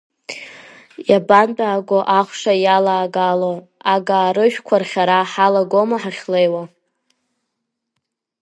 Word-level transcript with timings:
Иабантәааго 1.09 1.99
ахәша 2.19 2.53
иалаагало, 2.63 3.53
Агаа 3.93 4.35
рыжәқәа 4.35 4.75
рхьара 4.81 5.19
ҳалагома 5.31 5.97
ҳахьлеиуа? 6.01 6.63